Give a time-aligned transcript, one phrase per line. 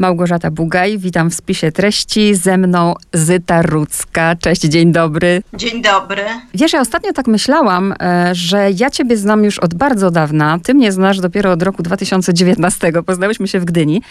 [0.00, 2.34] Małgorzata Bugaj, witam w spisie treści.
[2.34, 4.36] Ze mną Zyta Rudzka.
[4.36, 5.42] Cześć, dzień dobry.
[5.54, 6.22] Dzień dobry.
[6.54, 10.58] Wiesz, ja ostatnio tak myślałam, e, że ja ciebie znam już od bardzo dawna.
[10.62, 12.92] Ty mnie znasz dopiero od roku 2019.
[13.06, 14.02] Poznałyśmy się w Gdyni.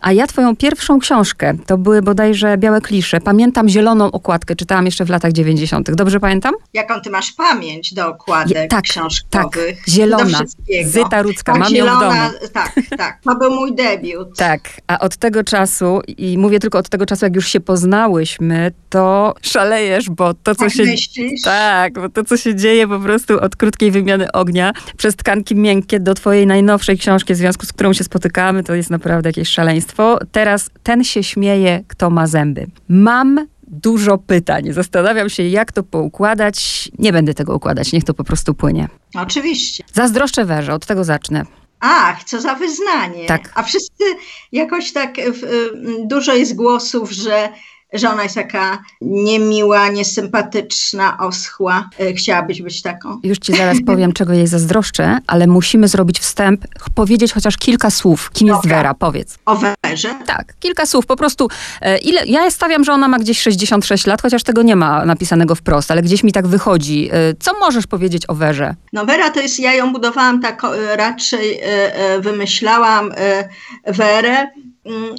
[0.00, 3.20] A ja twoją pierwszą książkę, to były bodajże Białe Klisze.
[3.20, 5.90] Pamiętam zieloną okładkę, czytałam jeszcze w latach 90.
[5.90, 6.54] Dobrze pamiętam?
[6.74, 9.76] Jaką ty masz pamięć do okładek Je, tak, książkowych?
[9.76, 10.40] Tak, zielona.
[10.84, 12.48] Zyta Rudzka, tak, mam zielona, ją w domu.
[12.52, 13.18] Tak, tak.
[13.24, 14.36] To był mój debiut.
[14.36, 18.72] Tak, a od tego czasu, i mówię tylko od tego czasu, jak już się poznałyśmy,
[18.88, 20.82] to szalejesz, bo to, co tak się...
[20.82, 21.42] myślisz?
[21.42, 26.00] Tak, bo to, co się dzieje po prostu od krótkiej wymiany ognia przez tkanki miękkie
[26.00, 30.18] do twojej najnowszej książki, w związku z którą się spotykamy, to jest naprawdę jakieś szaleństwo.
[30.32, 32.66] Teraz ten się śmieje, kto ma zęby.
[32.88, 34.72] Mam dużo pytań.
[34.72, 36.88] Zastanawiam się, jak to poukładać.
[36.98, 38.88] Nie będę tego układać, niech to po prostu płynie.
[39.14, 39.84] Oczywiście.
[39.92, 41.42] Zazdroszczę Werze, od tego zacznę.
[41.88, 43.26] Ach, co za wyznanie.
[43.26, 43.52] Tak.
[43.54, 44.04] A wszyscy
[44.52, 45.70] jakoś tak w,
[46.06, 47.48] dużo jest głosów, że
[47.92, 51.88] że ona jest taka niemiła, niesympatyczna, oschła.
[52.00, 53.20] Y, Chciałabyś być taką?
[53.22, 56.64] Już ci zaraz powiem, czego jej zazdroszczę, ale musimy zrobić wstęp,
[56.94, 58.30] powiedzieć chociaż kilka słów.
[58.32, 58.76] Kim jest Dobra.
[58.76, 58.94] Wera?
[58.94, 59.38] Powiedz.
[59.46, 60.14] O Werze?
[60.26, 61.06] Tak, kilka słów.
[61.06, 61.48] Po prostu,
[61.80, 65.54] e, ile, ja stawiam, że ona ma gdzieś 66 lat, chociaż tego nie ma napisanego
[65.54, 67.08] wprost, ale gdzieś mi tak wychodzi.
[67.12, 68.74] E, Co możesz powiedzieć o Werze?
[68.92, 73.48] No Wera to jest, ja ją budowałam tak e, raczej, e, e, wymyślałam e,
[73.92, 74.46] Werę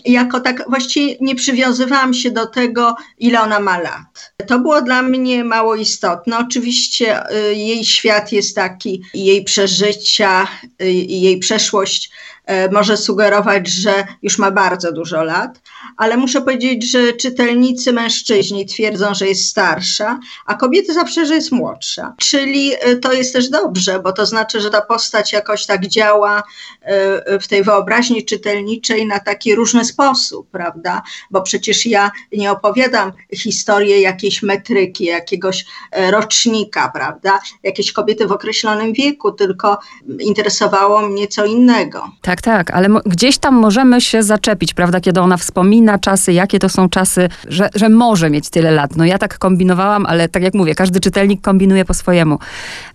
[0.05, 4.33] jako tak, właściwie nie przywiązywałam się do tego, ile ona ma lat.
[4.47, 6.37] To było dla mnie mało istotne.
[6.37, 10.47] Oczywiście e, jej świat jest taki, jej przeżycia,
[10.79, 12.11] i jej przeszłość
[12.45, 15.59] e, może sugerować, że już ma bardzo dużo lat,
[15.97, 21.51] ale muszę powiedzieć, że czytelnicy mężczyźni twierdzą, że jest starsza, a kobiety zawsze, że jest
[21.51, 22.13] młodsza.
[22.17, 26.39] Czyli y, to jest też dobrze, bo to znaczy, że ta postać jakoś tak działa
[26.39, 31.01] y, w tej wyobraźni czytelniczej na taki różny sposób, prawda?
[31.31, 37.39] Bo przecież ja nie opowiadam historii jakiejś metryki, jakiegoś e, rocznika, prawda?
[37.63, 39.77] Jakiejś kobiety w określonym wieku, tylko
[40.19, 42.11] interesowało mnie co innego.
[42.21, 46.69] Tak, tak, ale gdzieś tam możemy się zaczepić, prawda, kiedy ona wspomina czasy, jakie to
[46.69, 48.95] są czasy, że, że może mieć tyle lat.
[48.95, 52.39] No ja tak kombinowałam, ale tak jak mówię, każdy czytelnik kombinuje po swojemu.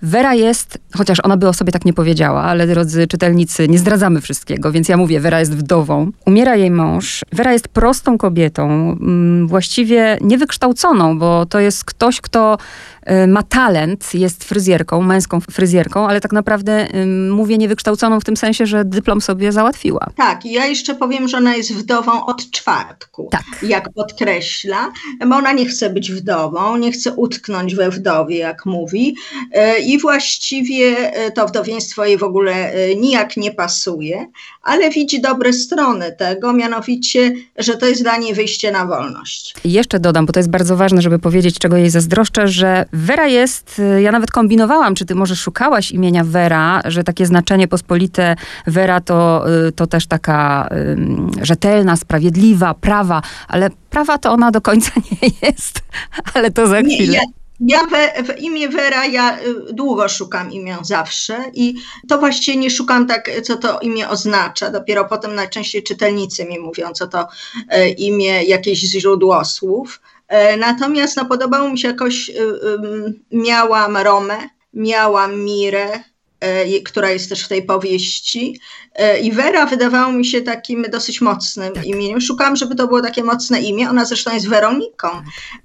[0.03, 4.21] Wera jest, chociaż ona by o sobie tak nie powiedziała, ale drodzy czytelnicy, nie zdradzamy
[4.21, 6.11] wszystkiego, więc ja mówię, Wera jest wdową.
[6.27, 7.25] Umiera jej mąż.
[7.33, 12.59] Wera jest prostą kobietą, mm, właściwie niewykształconą, bo to jest ktoś, kto
[13.29, 18.67] ma talent, jest fryzjerką, męską fryzjerką, ale tak naprawdę ym, mówię niewykształconą w tym sensie,
[18.67, 20.07] że dyplom sobie załatwiła.
[20.17, 23.29] Tak, i ja jeszcze powiem, że ona jest wdową od czwartku.
[23.31, 23.45] Tak.
[23.63, 24.93] Jak podkreśla,
[25.27, 29.17] bo ona nie chce być wdową, nie chce utknąć we wdowie, jak mówi,
[29.53, 34.27] e, i właściwie to wdowieństwo jej w ogóle nijak nie pasuje,
[34.63, 39.55] ale widzi dobre strony tego, mianowicie, że to jest dla niej wyjście na wolność.
[39.65, 43.79] Jeszcze dodam, bo to jest bardzo ważne, żeby powiedzieć, czego jej zazdroszczę, że Wera jest,
[43.79, 48.37] y, ja nawet kombinowałam, czy ty może szukałaś imienia Wera, że takie znaczenie pospolite
[48.67, 54.61] Wera to, y, to też taka ym, rzetelna, sprawiedliwa, prawa, ale prawa to ona do
[54.61, 54.91] końca
[55.23, 55.81] nie jest,
[56.35, 57.15] ale to za Nie, chwilę.
[57.15, 57.21] ja,
[57.61, 61.75] ja we, w imię Wera, ja y, długo szukam imię zawsze i
[62.09, 64.71] to właściwie nie szukam tak, co to imię oznacza.
[64.71, 67.27] Dopiero potem najczęściej czytelnicy mi mówią, co to
[67.99, 70.01] imię, jakieś źródło słów.
[70.33, 72.35] E, Natomiast no, podobało mi się jakoś, y,
[73.33, 74.39] miałam Romę,
[74.75, 76.01] miałam Mirę,
[76.41, 78.61] e, która jest też w tej powieści.
[78.95, 82.21] E, I Wera wydawało mi się takim dosyć mocnym imieniem.
[82.21, 83.91] Szukałam, żeby to było takie mocne imię.
[83.91, 85.09] Ona zresztą jest Weroniką.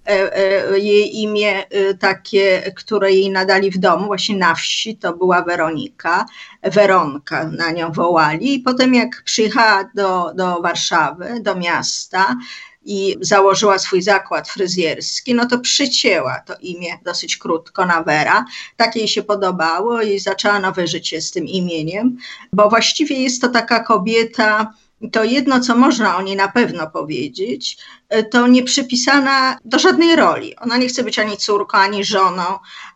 [0.05, 5.41] E, Jej imię e, takie, które jej nadali w domu, właśnie na wsi, to była
[5.41, 6.25] Weronika.
[6.63, 8.53] Weronka na nią wołali.
[8.53, 12.35] I potem jak przyjechała do, do Warszawy, do miasta,
[12.87, 18.45] i założyła swój zakład fryzjerski, no to przycięła to imię dosyć krótko na Wera.
[18.77, 22.17] Tak jej się podobało i zaczęła nowe życie z tym imieniem,
[22.53, 24.73] bo właściwie jest to taka kobieta,
[25.11, 27.77] to jedno, co można o niej na pewno powiedzieć,
[28.31, 30.55] to nie przypisana do żadnej roli.
[30.55, 32.43] Ona nie chce być ani córką, ani żoną,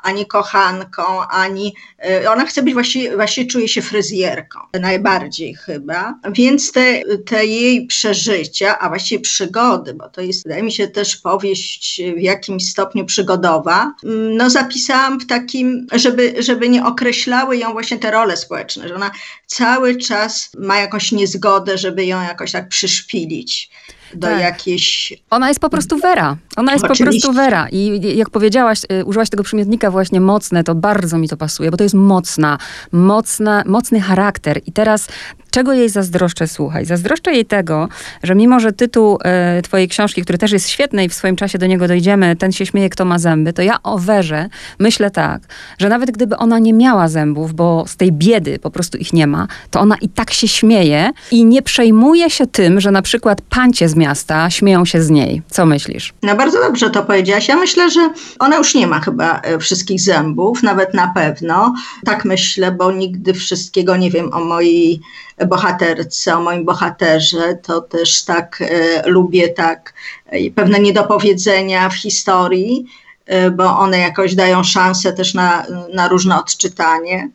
[0.02, 1.76] ani kochanką, ani.
[2.00, 6.20] e, Ona chce być właściwie, właściwie czuje się fryzjerką, najbardziej chyba.
[6.32, 11.16] Więc te, te jej przeżycia, a właściwie przygody, bo to jest, wydaje mi się, też
[11.16, 17.72] powieść w jakimś stopniu przygodowa, mm, no zapisałam w takim, żeby, żeby nie określały ją
[17.72, 19.12] właśnie te role społeczne, że ona
[19.46, 23.70] cały czas ma jakąś niezgodę, żeby ją jakoś tak przyszpilić.
[24.16, 24.42] Do tak.
[24.42, 25.14] jakiejś...
[25.30, 26.38] Ona jest po prostu Wera.
[26.56, 27.06] Ona jest Oczywiście.
[27.06, 27.68] po prostu Wera.
[27.72, 31.78] I jak powiedziałaś, y, użyłaś tego przymiotnika właśnie mocne, to bardzo mi to pasuje, bo
[31.78, 32.58] to jest mocna,
[32.92, 34.62] mocna, mocny charakter.
[34.66, 35.08] I teraz
[35.52, 36.48] czego jej zazdroszczę?
[36.48, 37.90] Słuchaj, zazdroszczę jej tego,
[38.24, 41.58] że mimo, że tytuł e, twojej książki, który też jest świetny i w swoim czasie
[41.58, 44.50] do niego dojdziemy, ten się śmieje, kto ma zęby, to ja o Werze
[44.80, 45.42] myślę tak,
[45.78, 49.28] że nawet gdyby ona nie miała zębów, bo z tej biedy po prostu ich nie
[49.28, 53.42] ma, to ona i tak się śmieje i nie przejmuje się tym, że na przykład
[53.42, 55.42] pancie z miasta śmieją się z niej.
[55.50, 56.14] Co myślisz?
[56.24, 57.48] No bardzo dobrze to powiedziałaś.
[57.48, 58.10] Ja myślę, że
[58.40, 61.74] ona już nie ma chyba e, wszystkich zębów, nawet na pewno.
[62.06, 65.02] Tak myślę, bo nigdy wszystkiego nie wiem o mojej
[65.46, 69.94] bohaterce, o moim bohaterze, to też tak e, lubię tak
[70.26, 72.86] e, pewne niedopowiedzenia w historii,
[73.26, 77.30] e, bo one jakoś dają szansę też na, na różne odczytanie.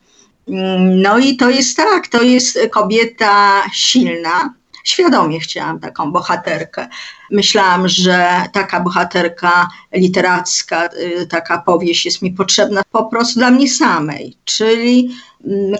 [0.47, 4.53] Mm, no i to jest tak, to jest kobieta silna.
[4.83, 6.87] Świadomie chciałam taką bohaterkę.
[7.31, 10.89] Myślałam, że taka bohaterka literacka,
[11.29, 15.09] taka powieść jest mi potrzebna po prostu dla mnie samej, czyli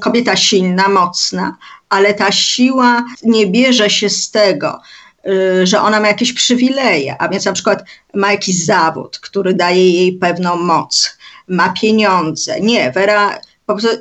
[0.01, 1.57] kobieta silna, mocna,
[1.89, 4.81] ale ta siła nie bierze się z tego,
[5.27, 7.83] y, że ona ma jakieś przywileje, a więc na przykład
[8.13, 11.18] ma jakiś zawód, który daje jej pewną moc,
[11.48, 12.62] ma pieniądze.
[12.62, 13.46] Nie, prostu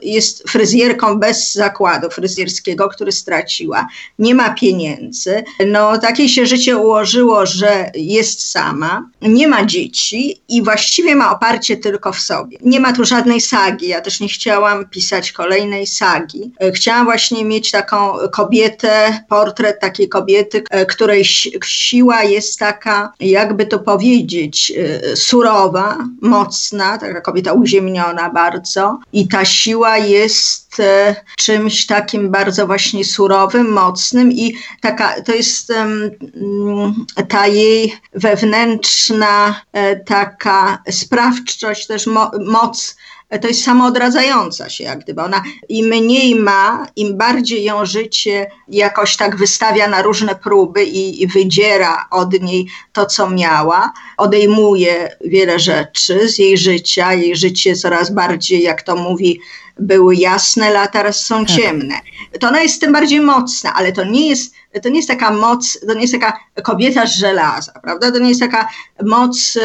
[0.03, 3.89] jest fryzjerką bez zakładu fryzjerskiego, który straciła.
[4.19, 5.45] Nie ma pieniędzy.
[5.67, 11.77] No, takie się życie ułożyło, że jest sama, nie ma dzieci i właściwie ma oparcie
[11.77, 12.59] tylko w sobie.
[12.63, 13.89] Nie ma tu żadnej sagi.
[13.89, 16.53] Ja też nie chciałam pisać kolejnej sagi.
[16.75, 21.25] Chciałam właśnie mieć taką kobietę, portret takiej kobiety, której
[21.65, 24.73] siła jest taka, jakby to powiedzieć,
[25.13, 32.67] y, surowa, mocna, taka kobieta uziemniona bardzo i ta siła jest e, czymś takim bardzo
[32.67, 35.73] właśnie surowym, mocnym i taka, to jest
[37.29, 42.07] ta jej wewnętrzna e, taka sprawczość, też
[42.41, 42.97] moc
[43.41, 45.23] to jest samoodradzająca się, jak gdyby.
[45.23, 51.23] Ona im mniej ma, im bardziej ją życie jakoś tak wystawia na różne próby i,
[51.23, 57.77] i wydziera od niej to, co miała, odejmuje wiele rzeczy z jej życia, jej życie
[57.77, 59.41] coraz bardziej, jak to mówi,
[59.79, 61.57] były jasne lata, teraz są tak.
[61.57, 61.95] ciemne.
[62.41, 65.79] To ona jest tym bardziej mocna, ale to nie jest, to nie jest taka moc,
[65.87, 68.13] to nie jest taka kobieta z żelaza, prawda?
[68.13, 68.69] To nie jest taka
[69.05, 69.61] moc y,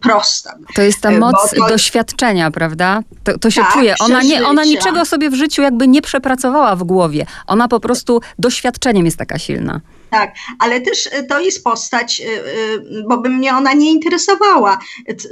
[0.00, 0.54] prosta.
[0.74, 1.68] To jest ta moc to...
[1.68, 3.00] doświadczenia, prawda?
[3.24, 3.94] To, to się tak, czuje.
[4.00, 7.26] Ona, nie, ona niczego sobie w życiu jakby nie przepracowała w głowie.
[7.46, 9.80] Ona po prostu doświadczeniem jest taka silna.
[10.10, 14.78] Tak, ale też y, to jest postać, y, y, bo by mnie ona nie interesowała.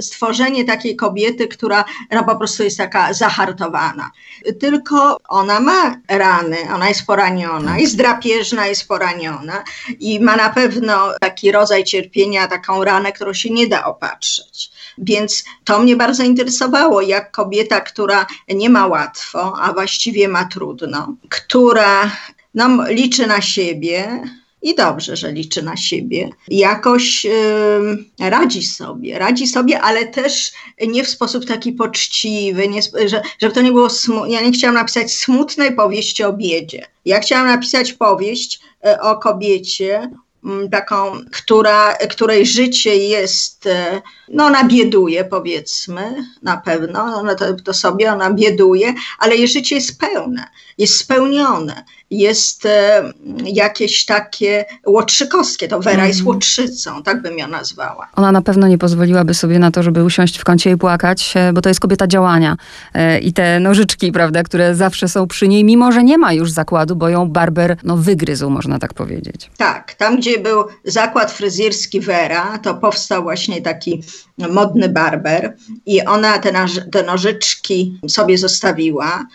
[0.00, 1.84] Stworzenie takiej kobiety, która
[2.26, 4.11] po prostu jest taka zahartowana.
[4.61, 7.81] Tylko ona ma rany, ona jest poraniona, tak.
[7.81, 9.64] jest drapieżna, jest poraniona
[10.00, 14.70] i ma na pewno taki rodzaj cierpienia, taką ranę, którą się nie da opatrzyć.
[14.99, 21.14] Więc to mnie bardzo interesowało, jak kobieta, która nie ma łatwo, a właściwie ma trudno,
[21.29, 22.11] która
[22.55, 24.22] no, liczy na siebie,
[24.66, 26.30] i dobrze, że liczy na siebie.
[26.48, 30.52] Jakoś yy, radzi sobie, radzi sobie, ale też
[30.86, 34.30] nie w sposób taki poczciwy, nie, że, żeby to nie było smutne.
[34.30, 36.86] Ja nie chciałam napisać smutnej powieści o biedzie.
[37.04, 40.10] Ja chciałam napisać powieść y, o kobiecie,
[40.70, 47.75] taką, która, której życie jest, e, no ona bieduje powiedzmy, na pewno, ona to, to
[47.75, 50.44] sobie, ona bieduje, ale jej życie jest pełne,
[50.78, 53.12] jest spełnione, jest e,
[53.44, 56.08] jakieś takie łotrzykowskie, to Wera mm.
[56.08, 56.37] jest mhm.
[56.37, 58.08] łotrzycą, tak bym ją nazwała.
[58.17, 61.53] Ona na pewno nie pozwoliłaby sobie na to, żeby usiąść w kącie i płakać, e,
[61.53, 62.56] bo to jest kobieta działania
[63.22, 66.96] i te nożyczki, prawda, które zawsze są przy niej, mimo że nie ma już zakładu,
[66.96, 69.50] bo ją barber no, wygryzł, można tak powiedzieć.
[69.56, 74.03] Tak, tam gdzie był zakład fryzjerski Vera, to powstał właśnie taki
[74.39, 75.56] modny barber
[75.87, 79.27] i ona te, te nożyczki sobie zostawiła.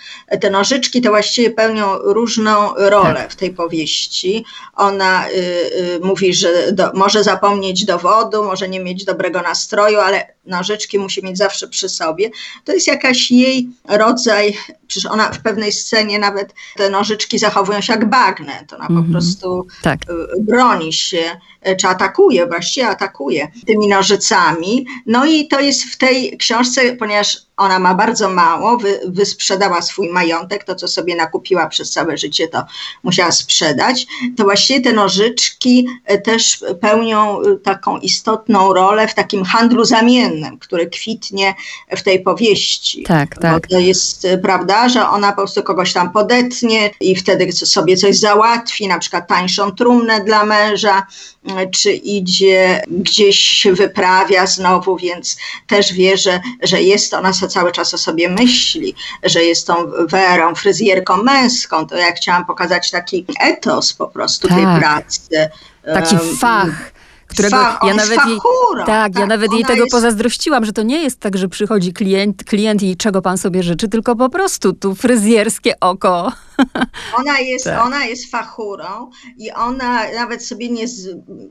[0.41, 3.31] Te nożyczki to właściwie pełnią różną rolę tak.
[3.31, 4.45] w tej powieści.
[4.75, 10.33] Ona y, y, mówi, że do, może zapomnieć dowodu, może nie mieć dobrego nastroju, ale
[10.45, 12.29] nożyczki musi mieć zawsze przy sobie.
[12.65, 14.57] To jest jakaś jej rodzaj,
[14.87, 19.01] przecież ona w pewnej scenie nawet te nożyczki zachowują się jak bagnet, ona mm -hmm.
[19.01, 19.11] po mhm.
[19.11, 19.99] prostu tak.
[20.09, 21.23] Y, broni się,
[21.79, 24.70] czy atakuje, właściwie atakuje tymi nożycami.
[25.05, 30.09] No i to jest w tej książce, ponieważ ona ma bardzo mało, wy, wysprzedała swój
[30.09, 32.63] majątek, to co sobie nakupiła przez całe życie, to
[33.03, 35.87] musiała sprzedać, to właściwie te nożyczki
[36.23, 41.55] też pełnią taką istotną rolę w takim handlu zamiennym który kwitnie
[41.97, 43.03] w tej powieści.
[43.03, 43.61] Tak, tak.
[43.61, 48.17] Bo to jest prawda, że ona po prostu kogoś tam podetnie i wtedy sobie coś
[48.17, 51.07] załatwi, na przykład tańszą trumnę dla męża,
[51.71, 55.37] czy idzie gdzieś wyprawia znowu, więc
[55.67, 59.73] też wie, że, jest ona co cały czas o sobie myśli, że jest tą
[60.07, 61.87] Werą, fryzjerką męską.
[61.87, 64.57] To ja chciałam pokazać taki etos po prostu tak.
[64.57, 65.49] tej pracy.
[65.83, 66.91] Taki fach
[67.31, 68.37] którego Fach, ja nawet jej,
[68.77, 71.93] tak, tak, ja nawet jej tego jest- pozazdrościłam, że to nie jest tak, że przychodzi
[71.93, 76.31] klient, klient i czego pan sobie życzy, tylko po prostu tu fryzjerskie oko.
[77.19, 77.85] Ona jest, Tak.
[77.85, 80.85] ona jest fachurą i ona nawet sobie nie,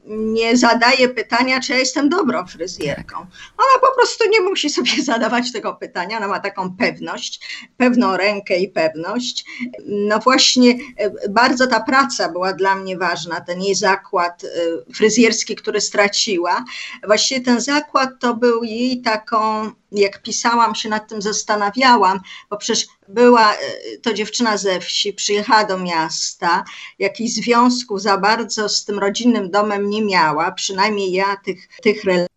[0.07, 3.17] nie zadaje pytania, czy ja jestem dobrą fryzjerką.
[3.59, 7.41] Ona po prostu nie musi sobie zadawać tego pytania, ona ma taką pewność,
[7.77, 9.45] pewną rękę i pewność.
[9.87, 14.49] No właśnie, e, bardzo ta praca była dla mnie ważna, ten jej zakład e,
[14.95, 16.65] fryzjerski, który straciła.
[17.07, 22.87] Właściwie ten zakład to był jej taką, jak pisałam, się nad tym zastanawiałam, bo przecież
[23.15, 23.59] była e,
[24.03, 26.65] to dziewczyna ze wsi, przyjechała do miasta,
[26.99, 32.30] jakichś związków za bardzo z tym rodzinnym domem nie miała, przynajmniej ja tych, tych relacji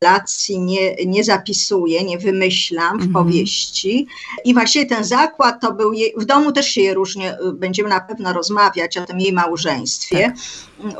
[0.60, 3.13] nie, nie zapisuję, nie wymyślam w Mhm.
[3.13, 4.07] powieści.
[4.45, 7.89] I właśnie ten zakład to był jej, w domu też się je różnie, y, będziemy
[7.89, 10.33] na pewno rozmawiać o tym jej małżeństwie.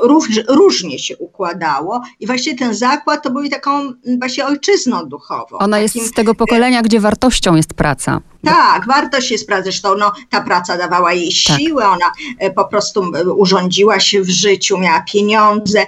[0.00, 5.06] Róż, różnie się układało i właśnie ten zakład to był jej taką mm, właśnie ojczyzną
[5.08, 5.58] duchową.
[5.58, 8.20] Ona jest takim- z tego pokolenia, gdzie wartością jest praca.
[8.44, 9.64] tak, warto się sprawdzać.
[9.64, 11.58] Zresztą no, ta praca dawała jej Tak.
[11.60, 13.04] siłę, ona e, po prostu
[13.36, 15.86] urządziła się w życiu, miała pieniądze.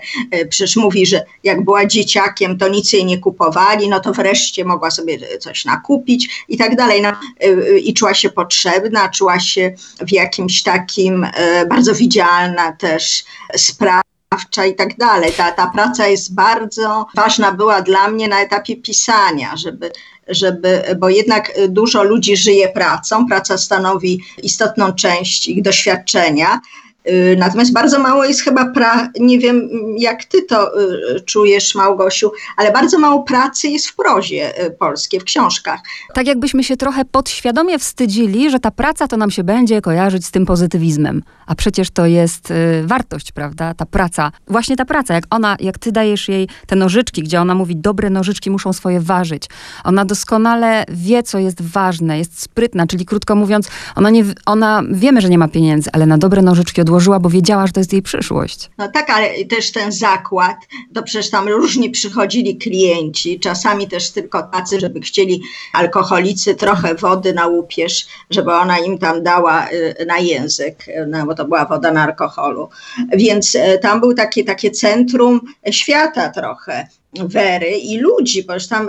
[0.49, 4.91] Przecież mówi, że jak była dzieciakiem, to nic jej nie kupowali, no to wreszcie mogła
[4.91, 7.03] sobie coś nakupić i tak dalej.
[7.03, 9.73] No, e, e, I czuła się potrzebna, czuła się
[10.07, 13.25] w jakimś takim e, bardzo widzialna też
[13.57, 15.33] sprawcza i tak dalej.
[15.33, 19.91] Ta, ta praca jest bardzo ważna była dla mnie na etapie pisania, żeby,
[20.29, 26.61] żeby, bo jednak dużo ludzi żyje pracą, praca stanowi istotną część ich doświadczenia.
[27.09, 32.33] Y, Natomiast bardzo mało jest chyba, pra, nie wiem jak ty to y, czujesz, Małgosiu,
[32.57, 35.81] ale bardzo mało pracy jest w prozie y, polskiej, w książkach.
[36.15, 40.31] Tak jakbyśmy się trochę podświadomie wstydzili, że ta praca to nam się będzie kojarzyć z
[40.31, 41.23] tym pozytywizmem.
[41.47, 42.53] A przecież to jest
[42.85, 43.75] wartość, prawda?
[43.75, 44.33] Ta praca.
[44.49, 48.11] Właśnie ta praca, jak ona, jak ty dajesz jej te nożyczki, gdzie ona mówi, dobre
[48.11, 49.49] nożyczki muszą swoje ważyć.
[49.85, 55.21] Ona doskonale wie, co jest ważne, jest sprytna, czyli krótko mówiąc, ona, nie, ona wiemy,
[55.21, 58.03] że nie ma pieniędzy, ale na dobre nożyczki odłożyła, bo wiedziała, że to jest jej
[58.03, 58.71] przyszłość.
[58.79, 60.57] No tak, ale też ten zakład,
[60.95, 67.35] to przecież tam różni przychodzili klienci, czasami też tylko tacy, żeby chcieli alkoholicy trochę wody
[67.35, 71.65] na łupież, żeby ona im tam dała y, na język, y, no bo to była
[71.65, 72.69] woda na alkoholu.
[73.17, 76.87] Więc y, tam był takie, takie centrum świata trochę,
[77.19, 78.89] Wery i ludzi, bo już tam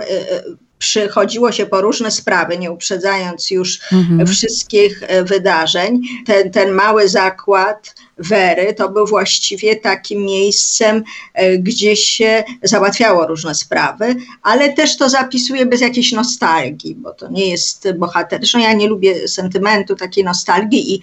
[0.78, 4.26] przychodziło się po różne sprawy, nie uprzedzając już Mhm.
[4.26, 6.00] wszystkich e, wydarzeń.
[6.26, 11.04] Ten, ten mały zakład Wery to był właściwie takim miejscem,
[11.34, 17.28] e, gdzie się załatwiało różne sprawy, ale też to zapisuje bez jakiejś nostalgii, bo to
[17.30, 18.40] nie jest bohater.
[18.40, 21.00] Zresztą ja nie lubię sentymentu, takiej nostalgii i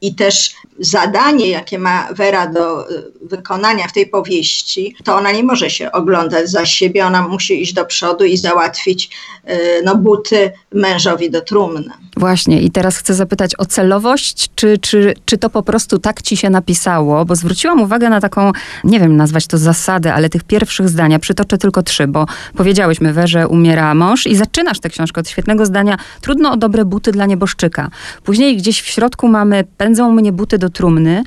[0.00, 5.42] i też zadanie, jakie ma Wera do y, wykonania w tej powieści, to ona nie
[5.42, 9.10] może się oglądać za siebie, ona musi iść do przodu i załatwić
[9.50, 11.90] y, no, buty mężowi do trumny.
[12.16, 16.36] Właśnie, i teraz chcę zapytać o celowość, czy, czy, czy to po prostu tak ci
[16.36, 17.24] się napisało?
[17.24, 18.52] Bo zwróciłam uwagę na taką,
[18.84, 22.26] nie wiem nazwać to zasadę, ale tych pierwszych zdania, przytoczę tylko trzy, bo
[22.56, 27.12] powiedziałyśmy, Werze umiera mąż i zaczynasz tę książkę od świetnego zdania, trudno o dobre buty
[27.12, 27.90] dla nieboszczyka.
[28.24, 31.22] Później gdzieś w środku mamy, pędzą mnie buty do trumny,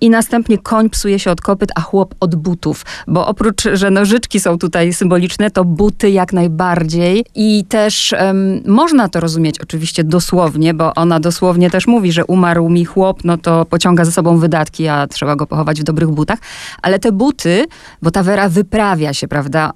[0.00, 2.84] i następnie koń psuje się od kopyt, a chłop od butów.
[3.06, 7.24] Bo oprócz, że nożyczki są tutaj symboliczne, to buty jak najbardziej.
[7.34, 12.68] I też em, można to rozumieć oczywiście dosłownie, bo ona dosłownie też mówi, że umarł
[12.68, 16.38] mi chłop, no to pociąga za sobą wydatki, a trzeba go pochować w dobrych butach.
[16.82, 17.66] Ale te buty,
[18.02, 19.72] bo ta Wera wyprawia się, prawda,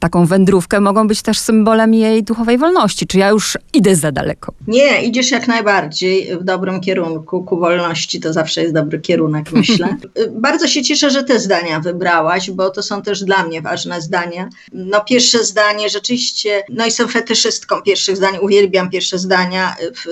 [0.00, 3.06] taką wędrówkę, mogą być też symbolem jej duchowej wolności.
[3.06, 4.52] Czy ja już idę za daleko?
[4.68, 7.44] Nie, idziesz jak najbardziej w dobrym kierunku.
[7.44, 9.96] Ku wolności to zawsze jest dobry kierunek, myślę.
[10.30, 14.48] Bardzo się cieszę, że te zdania wybrałaś, bo to są też dla mnie ważne zdania.
[14.72, 20.06] No pierwsze zdanie rzeczywiście, no jestem fetyszystką pierwszych zdań, uwielbiam pierwsze zdania w,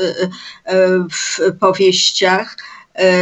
[1.12, 2.57] w powieściach.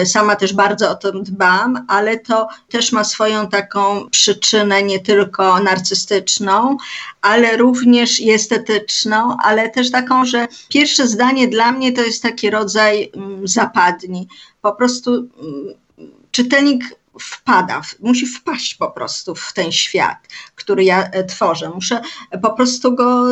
[0.03, 5.01] Y, Sama też bardzo o to dbam, ale to też ma swoją taką przyczynę nie
[5.01, 6.77] tylko narcystyczną,
[7.23, 13.11] ale również estetyczną, ale też taką, że pierwsze zdanie dla mnie to jest taki rodzaj
[13.15, 14.29] mm, zapadni.
[14.63, 15.29] Po prostu mm,
[16.31, 16.85] czytelnik
[17.21, 20.19] wpada, musi wpaść po prostu w ten świat,
[20.55, 21.71] który ja e, tworzę.
[21.75, 22.01] Muszę
[22.43, 23.27] po prostu go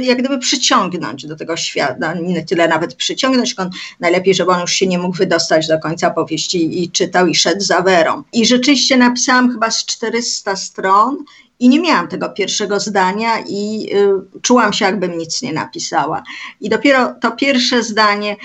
[0.00, 4.72] jak gdyby przyciągnąć do tego świata, nie tyle nawet przyciągnąć, on, najlepiej, żeby on już
[4.72, 8.22] się nie mógł wydostać do końca powieści i, czytał i szedł za werą.
[8.32, 11.24] I rzeczywiście napisałam chyba z 400 stron
[11.62, 16.22] i nie miałam tego pierwszego zdania i y, czułam się, jakbym nic nie napisała.
[16.60, 18.36] I dopiero to pierwsze zdanie,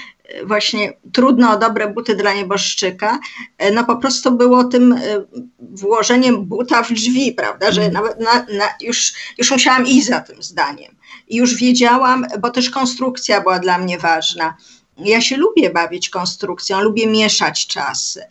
[0.45, 3.19] właśnie trudno o dobre buty dla nieboszczyka,
[3.63, 5.25] y, no po prostu było tym y,
[5.59, 7.93] włożeniem buta w drzwi, prawda, że mhm.
[7.93, 10.95] nawet na, na, już, już musiałam iść za tym zdaniem.
[11.27, 14.57] I już wiedziałam, bo też konstrukcja była dla mnie ważna
[14.97, 18.25] ja się lubię bawić konstrukcją, lubię mieszać czasy,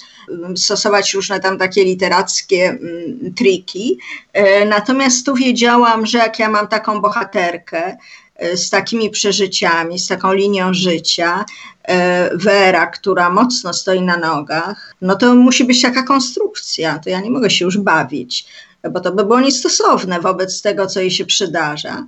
[0.57, 2.79] stosować różne tam takie literackie
[3.37, 3.99] triki.
[4.33, 7.99] E, natomiast tu wiedziałam, że jak ja mam taką bohaterkę e,
[8.55, 11.45] z takimi przeżyciami, z taką linią życia,
[11.83, 17.21] e, Wera, która mocno stoi na nogach, no to musi być taka konstrukcja, to ja
[17.21, 18.47] nie mogę się już bawić
[18.91, 22.07] bo to by było niestosowne wobec tego, co jej się przydarza.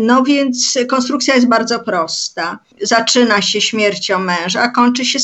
[0.00, 2.58] No więc konstrukcja jest bardzo prosta.
[2.82, 5.18] Zaczyna się śmiercią męża, a kończy się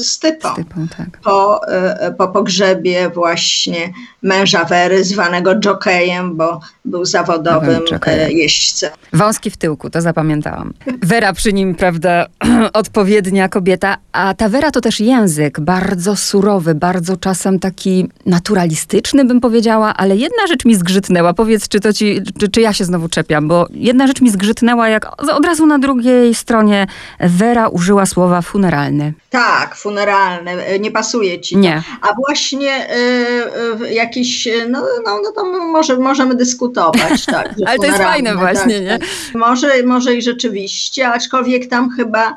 [0.00, 0.54] stypą.
[0.54, 1.20] stypą tak.
[1.24, 8.90] po, e, po pogrzebie właśnie męża Wery, zwanego jokejem, bo był zawodowym e, jeźdźcem.
[9.12, 10.72] Wąski w tyłku, to zapamiętałam.
[11.02, 12.26] Wera przy nim, prawda,
[12.72, 19.40] odpowiednia kobieta, a ta Wera to też język bardzo surowy, bardzo czasem taki naturalistyczny, bym
[19.40, 21.34] powiedziała, ale jedna rzecz mi zgrzytnęła.
[21.34, 24.88] Powiedz, czy to ci, czy, czy ja się znowu czepiam, bo jedna rzecz mi zgrzytnęła,
[24.88, 26.86] jak od razu na drugiej stronie
[27.20, 29.12] Wera użyła słowa funeralny.
[29.30, 31.54] Tak, funeralny, e, nie pasuje ci.
[31.54, 31.60] To.
[31.60, 31.82] Nie.
[32.02, 32.86] A właśnie
[33.80, 37.54] y, y, jakiś, no, no, no to może, możemy dyskutować, tak.
[37.66, 38.98] Ale to jest fajne tak, właśnie, nie?
[38.98, 39.08] Tak.
[39.34, 42.36] Może, może i rzeczywiście, aczkolwiek tam chyba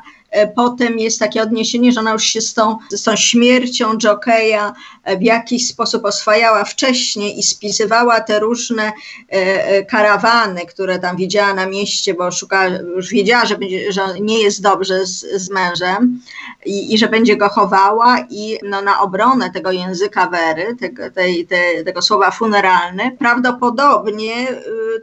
[0.54, 5.16] potem jest takie odniesienie, że ona już się z tą, z tą śmiercią Jokeja e,
[5.18, 8.92] w jakiś sposób oswajała wcześniej i spisywała te różne
[9.28, 14.42] e, karawany, które tam widziała na mieście, bo szukała, już wiedziała, że, będzie, że nie
[14.42, 16.20] jest dobrze z, z mężem
[16.66, 21.46] i, i, że będzie go chowała i no, na obronę tego języka Wery, tego, tej,
[21.46, 24.46] te, tego słowa funeralny, prawdopodobnie,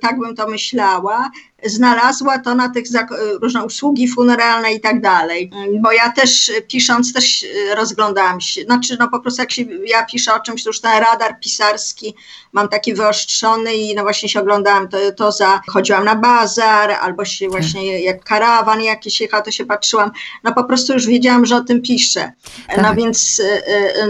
[0.02, 1.30] tak bym to myślała,
[1.70, 2.84] znalazła to na tych
[3.42, 5.52] różne usługi funeralne i tak dalej.
[5.82, 7.46] Bo ja też pisząc, też
[7.76, 11.04] rozglądałam się, znaczy no po prostu jak się, ja piszę o czymś, to już ten
[11.04, 12.16] radar pisarski
[12.54, 17.26] mam taki wyostrzony i no właśnie się oglądałam to, to za, chodziłam na bazar, albo
[17.26, 20.12] się właśnie jak karawan jakiś jechał, to się patrzyłam,
[20.44, 22.32] no po prostu już wiedziałam, że o tym piszę.
[22.78, 22.96] No tak.
[22.96, 23.44] więc, y,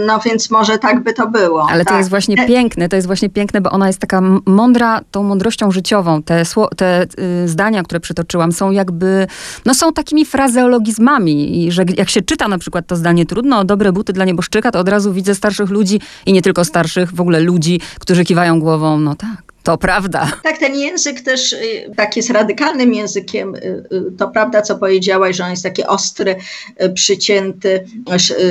[0.06, 1.66] no więc może tak by to było.
[1.70, 1.94] Ale tak.
[1.94, 5.70] to jest właśnie piękne, to jest właśnie piękne, bo ona jest taka mądra tą mądrością
[5.70, 6.22] życiową.
[6.22, 6.42] Te,
[6.76, 9.26] te y, zdania, które przytoczyłam są jakby,
[9.66, 13.92] no są takimi frazeologizmami i że jak się czyta na przykład to zdanie trudno dobre
[13.92, 17.40] buty dla nieboszczyka, to od razu widzę starszych ludzi i nie tylko starszych, w ogóle
[17.40, 19.47] ludzi, którzy kiwają głową, no tak.
[19.62, 20.32] To prawda.
[20.42, 23.54] Tak, ten język też y, tak jest radykalnym językiem.
[23.54, 26.36] Y, y, to prawda, co powiedziałaś, że on jest taki ostry,
[26.94, 27.86] przycięty,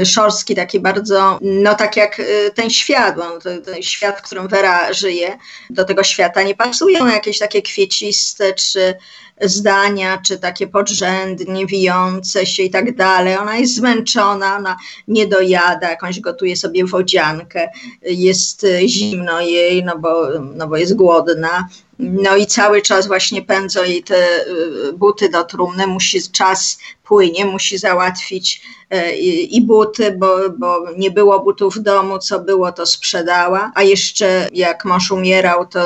[0.05, 2.21] szorstki, taki bardzo, no tak jak
[2.55, 5.37] ten świat, bo ten świat, w którym Wera żyje,
[5.69, 8.95] do tego świata nie pasują jakieś takie kwieciste czy
[9.41, 13.38] zdania, czy takie podrzędnie, wijące się i tak dalej.
[13.38, 17.69] Ona jest zmęczona, ona nie dojada, jakąś gotuje sobie wodziankę,
[18.02, 21.67] jest zimno jej, no bo, no bo jest głodna.
[22.00, 27.45] No i cały czas właśnie pędzą jej te y, buty do trumny, musi czas płynie,
[27.45, 28.62] musi załatwić
[28.93, 33.84] y, i buty, bo, bo nie było butów w domu, co było to sprzedała, a
[33.84, 35.86] jeszcze jak mąż umierał, to,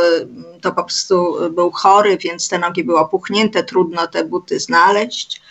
[0.62, 5.42] to po prostu był chory, więc te nogi były opuchnięte, trudno te buty znaleźć.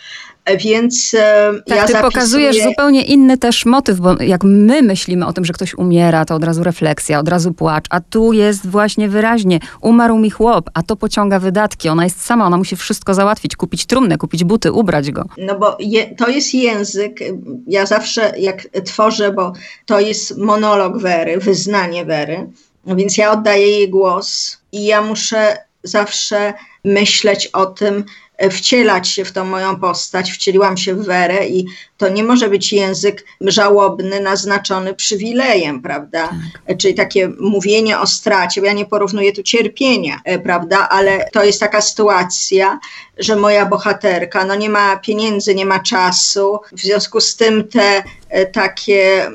[0.58, 2.02] Więc e, tak, ja ty zapisuję...
[2.02, 6.34] pokazujesz zupełnie inny też motyw, bo jak my myślimy o tym, że ktoś umiera, to
[6.34, 10.82] od razu refleksja, od razu płacz, a tu jest właśnie wyraźnie, umarł mi chłop, a
[10.82, 15.10] to pociąga wydatki, ona jest sama, ona musi wszystko załatwić, kupić trumnę, kupić buty, ubrać
[15.10, 15.24] go.
[15.38, 17.20] No bo je, to jest język,
[17.66, 19.52] ja zawsze jak tworzę, bo
[19.86, 22.50] to jest monolog Wery, wyznanie Wery,
[22.86, 26.54] więc ja oddaję jej głos i ja muszę zawsze
[26.84, 28.04] myśleć o tym,
[28.50, 31.66] wcielać się w tą moją postać, wcieliłam się w Werę i
[31.98, 36.30] to nie może być język żałobny, naznaczony przywilejem, prawda?
[36.66, 36.76] Tak.
[36.76, 40.88] Czyli takie mówienie o stracie, ja nie porównuję tu cierpienia, e, prawda?
[40.88, 42.80] Ale to jest taka sytuacja,
[43.18, 48.02] że moja bohaterka no nie ma pieniędzy, nie ma czasu, w związku z tym te
[48.28, 49.30] e, takie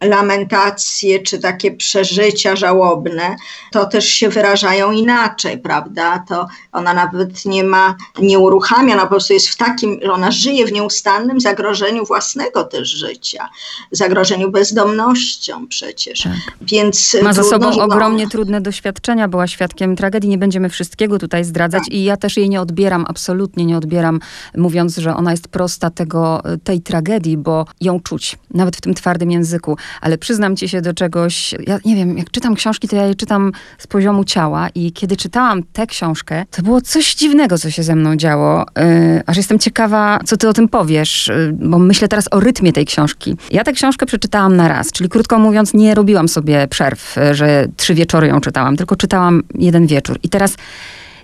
[0.00, 3.36] lamentacje czy takie przeżycia żałobne,
[3.72, 6.24] to też się wyrażają inaczej, prawda?
[6.28, 10.30] To ona nawet nie ma, nie uruchamia, ona po prostu jest w takim, że ona
[10.30, 13.48] żyje w nieustannym zagrożeniu własnego też życia,
[13.90, 16.22] zagrożeniu bezdomnością przecież.
[16.22, 16.32] Tak.
[16.60, 21.82] Więc ma za sobą ogromnie trudne doświadczenia, była świadkiem tragedii, nie będziemy wszystkiego tutaj zdradzać
[21.84, 21.92] tak.
[21.92, 24.20] i ja też jej nie odbieram, absolutnie nie odbieram,
[24.56, 29.30] mówiąc, że ona jest prosta tego, tej tragedii, bo ją czuć, nawet w tym twardym
[29.30, 33.06] języku ale przyznam ci się do czegoś, ja nie wiem, jak czytam książki, to ja
[33.06, 37.70] je czytam z poziomu ciała i kiedy czytałam tę książkę, to było coś dziwnego, co
[37.70, 41.78] się ze mną działo, yy, aż jestem ciekawa, co ty o tym powiesz, yy, bo
[41.78, 43.36] myślę teraz o rytmie tej książki.
[43.50, 47.66] Ja tę książkę przeczytałam na raz, czyli krótko mówiąc, nie robiłam sobie przerw, yy, że
[47.76, 50.18] trzy wieczory ją czytałam, tylko czytałam jeden wieczór.
[50.22, 50.56] I teraz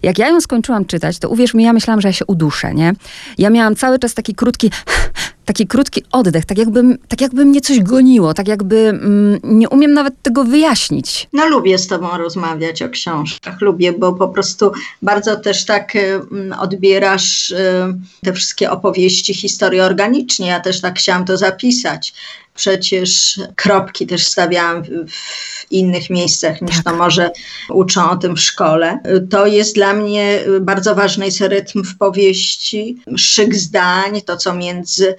[0.02, 2.92] jak ja ją skończyłam czytać, to uwierz mi, ja myślałam, że ja się uduszę, nie?
[3.38, 4.70] Ja miałam cały czas taki krótki
[5.46, 9.92] taki krótki oddech, tak jakby, tak jakby mnie coś goniło, tak jakby mm, nie umiem
[9.92, 11.28] nawet tego wyjaśnić.
[11.32, 16.20] No lubię z tobą rozmawiać o książkach, lubię, bo po prostu bardzo też tak y,
[16.58, 17.56] odbierasz y,
[18.24, 20.46] te wszystkie opowieści, historie organicznie.
[20.46, 22.14] Ja też tak chciałam to zapisać.
[22.56, 26.84] Przecież kropki też stawiałam w innych miejscach niż tak.
[26.84, 27.30] to może
[27.68, 28.98] uczą o tym w szkole.
[29.30, 35.16] To jest dla mnie bardzo ważny jest rytm w powieści, szyk zdań, to co między,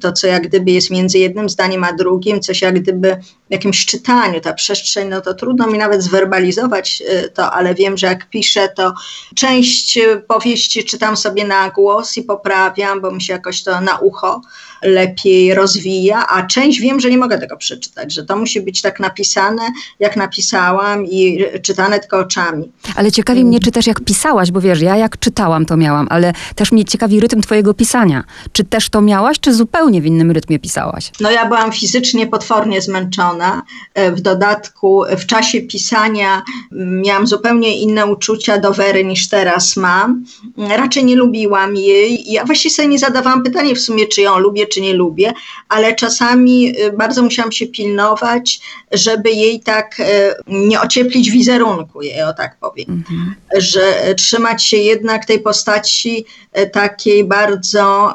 [0.00, 3.16] to co jak gdyby jest między jednym zdaniem a drugim, coś jak gdyby
[3.50, 8.06] jakimś czytaniu, ta przestrzeń, no to trudno mi nawet zwerbalizować y, to, ale wiem, że
[8.06, 8.94] jak piszę, to
[9.34, 14.40] część powieści czytam sobie na głos i poprawiam, bo mi się jakoś to na ucho
[14.82, 19.00] lepiej rozwija, a część wiem, że nie mogę tego przeczytać, że to musi być tak
[19.00, 19.62] napisane,
[20.00, 22.72] jak napisałam i czytane tylko oczami.
[22.96, 26.32] Ale ciekawi mnie, czy też jak pisałaś, bo wiesz, ja jak czytałam, to miałam, ale
[26.54, 28.24] też mnie ciekawi rytm twojego pisania.
[28.52, 31.10] Czy też to miałaś, czy zupełnie w innym rytmie pisałaś?
[31.20, 33.39] No ja byłam fizycznie potwornie zmęczona.
[33.94, 40.24] E, w dodatku w czasie pisania miałam zupełnie inne uczucia do Wery niż teraz mam.
[40.56, 42.32] Raczej nie lubiłam jej.
[42.32, 45.32] Ja właściwie sobie nie zadawałam pytania w sumie, czy ją lubię, czy nie lubię,
[45.68, 48.60] ale czasami y, bardzo musiałam się pilnować,
[48.92, 50.04] żeby jej tak y,
[50.46, 52.86] nie ocieplić wizerunku, jej o tak powiem.
[52.88, 53.34] Mhm.
[53.56, 56.24] Że trzymać się jednak tej postaci
[56.58, 58.14] y, takiej bardzo,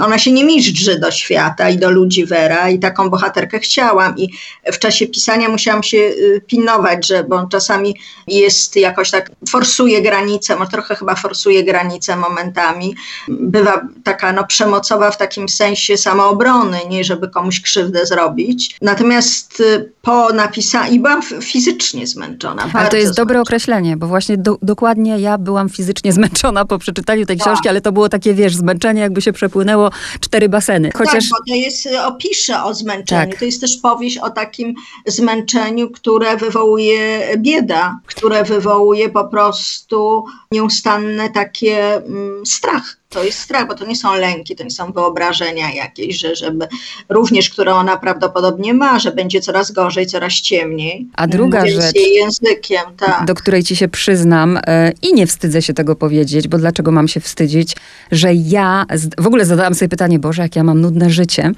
[0.00, 4.25] ona się nie miżdży do świata i do ludzi Vera i taką bohaterkę chciałam i
[4.72, 6.12] w czasie pisania musiałam się
[6.46, 12.96] pilnować, że bo czasami jest jakoś tak, forsuje granice, może trochę chyba forsuje granice momentami,
[13.28, 18.76] bywa taka no przemocowa w takim sensie samoobrony, nie żeby komuś krzywdę zrobić.
[18.82, 22.70] Natomiast y, po napisaniu, i byłam fizycznie zmęczona.
[22.74, 23.24] Ale to jest zmęczona.
[23.24, 27.70] dobre określenie, bo właśnie do, dokładnie ja byłam fizycznie zmęczona po przeczytaniu tej książki, tak.
[27.70, 29.90] ale to było takie, wiesz, zmęczenie, jakby się przepłynęło
[30.20, 30.88] cztery baseny.
[30.88, 31.24] Tak, Chociaż...
[31.24, 33.30] Tak, bo to jest, y, opisze o zmęczeniu.
[33.30, 33.38] Tak.
[33.38, 34.74] To jest też powieść o takim
[35.06, 43.68] zmęczeniu, które wywołuje bieda, które wywołuje po prostu nieustanne takie mm, strach to jest strach,
[43.68, 46.68] bo to nie są lęki, to nie są wyobrażenia jakieś, że żeby
[47.08, 51.06] również, które ona prawdopodobnie ma, że będzie coraz gorzej, coraz ciemniej.
[51.14, 53.24] A druga rzecz, jej językiem, tak.
[53.24, 57.08] do której ci się przyznam yy, i nie wstydzę się tego powiedzieć, bo dlaczego mam
[57.08, 57.76] się wstydzić,
[58.12, 58.86] że ja
[59.18, 61.52] w ogóle zadałam sobie pytanie, Boże, jak ja mam nudne życie,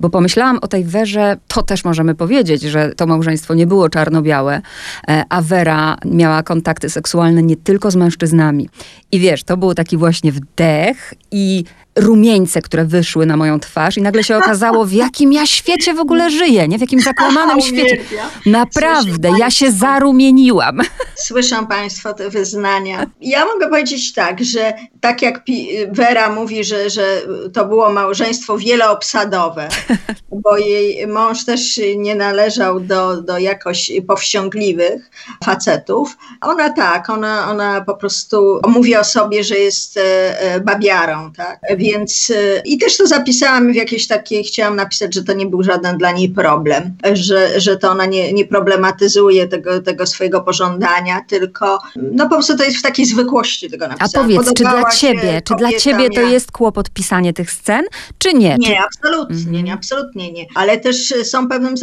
[0.00, 4.62] bo pomyślałam o tej Werze, to też możemy powiedzieć, że to małżeństwo nie było czarno-białe,
[5.08, 8.68] yy, a Wera miała kontakty seksualne nie tylko z mężczyznami.
[9.12, 11.64] I wiesz, to był taki właśnie wdech, i
[11.96, 16.00] rumieńce, które wyszły na moją twarz i nagle się okazało, w jakim ja świecie w
[16.00, 16.78] ogóle żyję, nie?
[16.78, 17.98] W jakim zakłamanym świecie.
[18.46, 20.80] Naprawdę, ja się zarumieniłam.
[21.14, 23.06] Słyszą Państwo te wyznania.
[23.20, 25.42] Ja mogę powiedzieć tak, że tak jak
[25.88, 29.68] Vera mówi, że, że to było małżeństwo wieloobsadowe,
[30.44, 35.10] bo jej mąż też nie należał do, do jakoś powściągliwych
[35.44, 36.16] facetów.
[36.40, 41.60] Ona tak, ona, ona po prostu mówi o sobie, że jest e, e, babiarą, tak?
[41.84, 45.62] Więc y, i też to zapisałam w jakiejś takiej, chciałam napisać, że to nie był
[45.62, 51.24] żaden dla niej problem, że, że to ona nie, nie problematyzuje tego, tego swojego pożądania,
[51.28, 54.10] tylko no po prostu to jest w takiej zwykłości tego napisania.
[54.14, 57.84] A powiedz, czy dla ciebie, czy dla ciebie to jest kłopot pisanie tych scen,
[58.18, 58.56] czy nie?
[58.58, 59.64] Nie, absolutnie, mhm.
[59.64, 60.46] nie, absolutnie nie.
[60.54, 61.74] Ale też są pewnym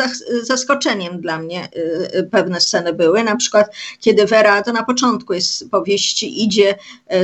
[0.44, 5.34] zaskoczeniem dla mnie y, y, pewne sceny były, na przykład kiedy Vera, to na początku
[5.34, 6.76] jest powieści, idzie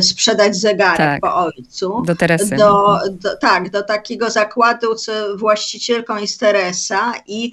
[0.02, 1.22] sprzedać zegarek tak.
[1.22, 2.04] po ojcu.
[2.06, 2.56] Do Teresy.
[2.56, 7.52] Do do, do, tak, do takiego zakładu, co właścicielką jest Teresa i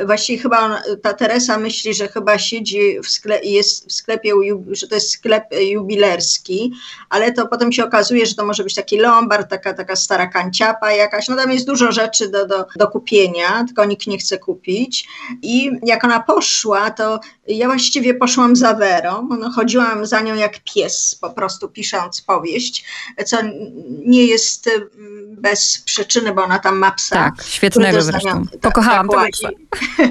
[0.00, 0.72] y, właściwie chyba on,
[1.02, 4.32] ta Teresa myśli, że chyba siedzi w jest w sklepie,
[4.70, 6.72] że to jest sklep jubilerski,
[7.10, 10.92] ale to potem się okazuje, że to może być taki lombard, taka, taka stara kanciapa
[10.92, 15.08] jakaś, no tam jest dużo rzeczy do, do, do kupienia, tylko nikt nie chce kupić.
[15.42, 20.60] I jak ona poszła, to ja właściwie poszłam za Werą, no, chodziłam za nią jak
[20.74, 22.84] pies, po prostu pisząc powieść,
[23.26, 23.36] co
[24.04, 27.14] nie jest mm, bez przyczyny, bo ona tam ma psa.
[27.14, 28.44] Tak, świetnego zresztą.
[28.60, 29.54] Pokochałam tak, tego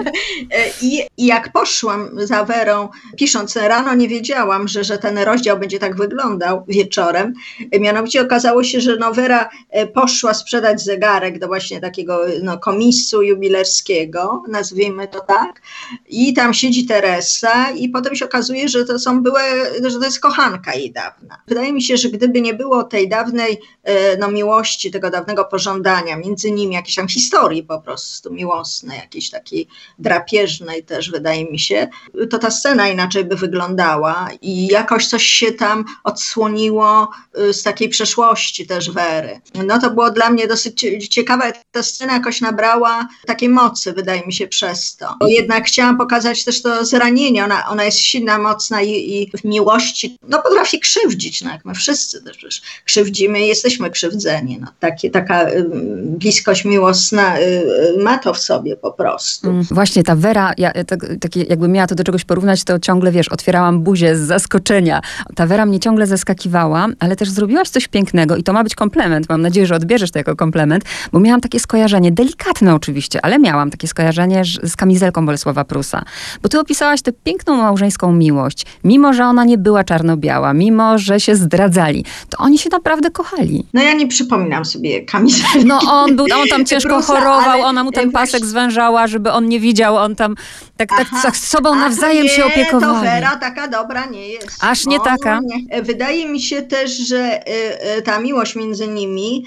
[0.82, 5.80] I, I jak poszłam za Werą, pisząc rano, nie wiedziałam, że, że ten rozdział będzie
[5.80, 7.34] tak wyglądał wieczorem.
[7.80, 13.24] Mianowicie okazało się, że no Wera e, poszła sprzedać zegarek do właśnie takiego no, komisu
[13.24, 15.62] jubilerskiego, nazwijmy to tak,
[16.10, 19.42] i tam siedzi Teresa i potem się okazuje, że to są były,
[19.84, 21.42] że to jest kochanka jej dawna.
[21.48, 26.18] Wydaje mi się, że gdyby nie było tej dawnej e, no, miłości, tego dawnego pożądania,
[26.18, 29.68] między nimi jakiejś tam historii po prostu miłosnej, jakiejś takiej
[30.00, 31.88] drapieżnej też wydaje mi się,
[32.30, 37.90] to ta scena inaczej by wyglądała i jakoś coś się tam odsłoniło y, z takiej
[37.90, 39.42] przeszłości też Wery.
[39.66, 44.34] No to było dla mnie dosyć ciekawe, ta scena jakoś nabrała takiej mocy, wydaje mi
[44.34, 45.16] się, przez to.
[45.28, 50.18] Jednak chciałam pokazać też to zranienie, ona, ona jest silna, mocna i, i w miłości,
[50.24, 54.58] no potrafi krzywdzić, no jak my wszyscy też przecież krzywdzimy jesteśmy krzywdzeni.
[54.62, 55.66] No, takie, taka y,
[56.04, 59.50] bliskość miłosna y, ma to w sobie po prostu.
[59.50, 63.12] Mm, właśnie ta Wera, ja, tak, tak, jakby miała to do czegoś porównać, to ciągle,
[63.12, 65.02] wiesz, otwierałam buzię z zaskoczenia.
[65.36, 69.30] Ta Wera mnie ciągle zaskakiwała, ale też zrobiłaś coś pięknego i to ma być komplement.
[69.30, 73.72] Mam nadzieję, że odbierzesz to jako komplement, bo miałam takie skojarzenie, delikatne oczywiście, ale miałam
[73.72, 76.04] takie skojarzenie z kamizelką Bolesława Prusa.
[76.42, 78.66] Bo ty opisałaś tę piękną małżeńską miłość.
[78.84, 83.66] Mimo, że ona nie była czarno-biała, mimo, że się zdradzali, to oni się naprawdę kochali.
[83.76, 85.66] No ja nie przypominam sobie kamizelki.
[85.66, 89.48] No on był, on tam ciężko Prusa, chorował, ona mu ten pasek zwężała, żeby on
[89.48, 90.36] nie widział, on tam
[90.78, 90.90] tak,
[91.24, 92.96] tak z sobą nawzajem nie, się opiekowali.
[92.96, 94.64] to Vera taka dobra nie jest.
[94.64, 95.40] Aż nie taka?
[95.44, 95.82] Nie.
[95.82, 99.46] Wydaje mi się też, że y, y, ta miłość między nimi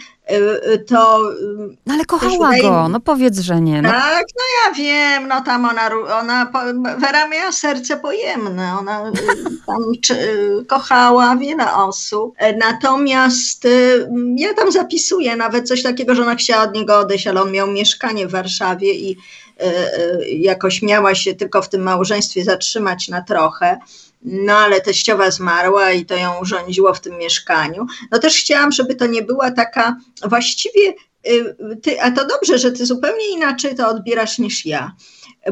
[0.87, 1.31] to...
[1.87, 3.83] No ale kochała go, no powiedz, że nie.
[3.83, 3.89] No.
[3.89, 6.53] Tak, no ja wiem, no tam ona, ona
[6.99, 9.13] Wera miała serce pojemne, ona
[9.67, 9.83] tam
[10.67, 13.69] kochała wiele osób, natomiast
[14.37, 17.67] ja tam zapisuję nawet coś takiego, że ona chciała od niego odejść, ale on miał
[17.67, 19.17] mieszkanie w Warszawie i
[19.61, 23.79] E, e, jakoś miała się tylko w tym małżeństwie zatrzymać na trochę.
[24.23, 27.87] No ale teściowa zmarła i to ją urządziło w tym mieszkaniu.
[28.11, 30.95] No też chciałam, żeby to nie była taka właściwie,
[31.29, 34.93] y, ty, a to dobrze, że ty zupełnie inaczej to odbierasz niż ja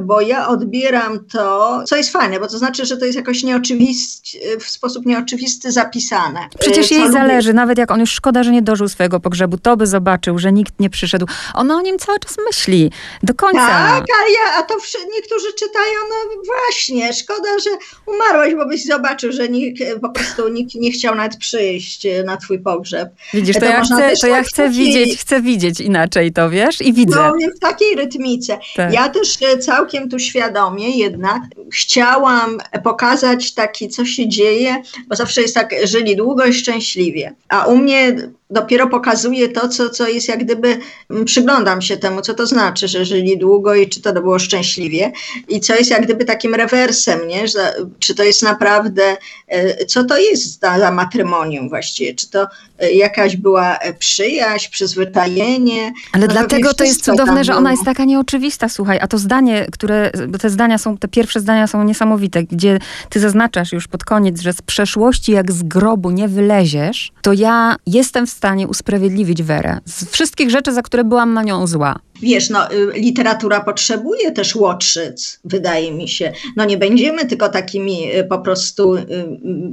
[0.01, 4.39] bo ja odbieram to, co jest fajne, bo to znaczy, że to jest jakoś nieoczywisty,
[4.61, 6.41] w sposób nieoczywisty zapisane.
[6.59, 7.13] Przecież jej lubię.
[7.13, 10.53] zależy, nawet jak on już szkoda, że nie dożył swojego pogrzebu, to by zobaczył, że
[10.53, 11.27] nikt nie przyszedł.
[11.55, 12.91] Ona o nim cały czas myśli,
[13.23, 13.67] do końca.
[13.67, 14.75] Tak, a, ja, a to
[15.15, 17.71] niektórzy czytają, no właśnie, szkoda, że
[18.07, 22.59] umarłeś, bo byś zobaczył, że nikt, po prostu nikt nie chciał nawet przyjść na twój
[22.59, 23.09] pogrzeb.
[23.35, 26.93] Widzisz, to, to ja chcę, to ja chcę widzieć, chcę widzieć inaczej to, wiesz, i
[26.93, 27.17] widzę.
[27.17, 28.59] No, w takiej rytmice.
[28.77, 28.93] Tak.
[28.93, 35.16] Ja też e, cały całkiem tu świadomie jednak chciałam pokazać taki, co się dzieje, bo
[35.16, 37.35] zawsze jest tak, żyli długo i szczęśliwie.
[37.49, 38.16] A u mnie
[38.51, 40.79] dopiero pokazuje to, co, co jest jak gdyby,
[41.11, 45.13] mm, przyglądam się temu, co to znaczy, że żyli długo i czy to było szczęśliwie
[45.49, 47.49] i co jest jak gdyby takim rewersem, nie?
[47.49, 49.17] Że, czy to jest naprawdę,
[49.49, 52.47] e, co to jest za, za matrymonium właściwie, czy to
[52.79, 55.93] e, jakaś była e, przyjaźń, przyzwyczajenie.
[56.13, 59.67] Ale no dlatego to jest cudowne, że ona jest taka nieoczywista, słuchaj, a to zdanie,
[59.73, 62.79] które, bo te zdania są, te pierwsze zdania są niesamowite, gdzie
[63.11, 67.77] ty zaznaczasz już pod koniec, że z przeszłości jak z grobu nie wyleziesz, to ja
[67.87, 71.99] jestem w stanie usprawiedliwić Werę z wszystkich rzeczy, za które byłam na nią zła.
[72.23, 76.33] Wiesz, no, y, literatura potrzebuje też łotrzyc, wydaje mi się.
[76.57, 79.05] No nie będziemy tylko takimi y, po prostu, y,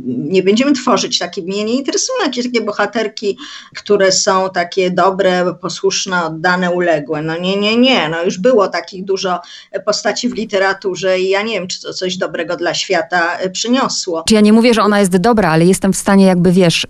[0.08, 3.38] nie będziemy tworzyć takich, mnie nie interesują jakieś takie bohaterki,
[3.76, 7.22] które są takie dobre, posłuszne, oddane, uległe.
[7.22, 9.40] No nie, nie, nie, no już było takich dużo
[9.86, 14.24] postaci w literaturze i ja nie wiem, czy to coś dobrego dla świata przyniosło.
[14.28, 16.88] Czy ja nie mówię, że ona jest dobra, ale jestem w stanie jakby, wiesz,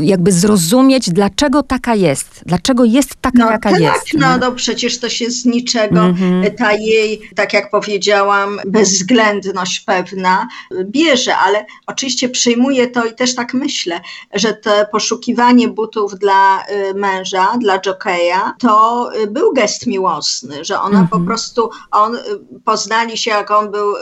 [0.00, 4.14] jakby zrozumieć, dlaczego taka jest, dlaczego jest taka, no, jaka tak, jest.
[4.14, 6.54] No, no przecież to się z niczego mm-hmm.
[6.58, 10.48] ta jej, tak jak powiedziałam, bezwzględność pewna
[10.84, 14.00] bierze, ale oczywiście przyjmuję to i też tak myślę,
[14.34, 20.80] że to poszukiwanie butów dla y, męża, dla jokeja, to y, był gest miłosny, że
[20.80, 22.18] ona po prostu, on
[22.64, 23.94] poznali się, jak on był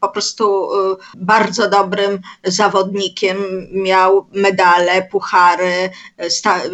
[0.00, 0.68] po prostu
[1.16, 3.36] bardzo dobrym zawodnikiem,
[3.72, 5.90] miał medale, puchary,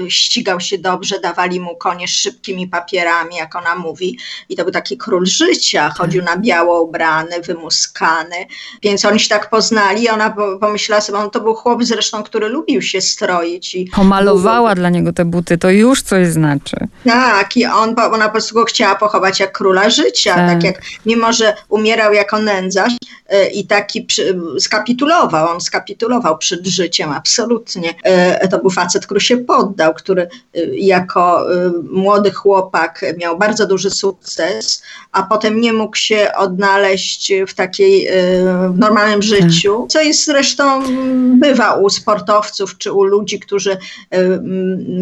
[0.09, 3.08] ścigał się dobrze, dawali mu konie z szybkimi papierami,
[3.38, 4.18] jak ona mówi.
[4.49, 8.37] I to był taki król życia, chodził na biało ubrany, wymuskany.
[8.83, 10.09] Więc oni się tak poznali.
[10.09, 13.75] Ona pomyślała sobie, on to był chłop zresztą, który lubił się stroić.
[13.75, 16.77] I Pomalowała dla niego te buty, to już coś znaczy.
[17.05, 20.35] Tak, i on, ona po prostu go chciała pochować jak króla życia.
[20.35, 20.49] Tak.
[20.49, 22.92] tak jak, mimo że umierał jako nędzarz
[23.29, 27.94] e, i taki przy, skapitulował, on skapitulował przed życiem, absolutnie.
[28.03, 30.29] E, to był facet, który się poddał, który e,
[30.73, 31.47] jako
[31.90, 34.82] młody chłopak miał bardzo duży sukces,
[35.12, 38.08] a potem nie mógł się odnaleźć w takiej
[38.70, 40.82] w normalnym życiu, co jest zresztą
[41.38, 43.76] bywa u sportowców czy u ludzi, którzy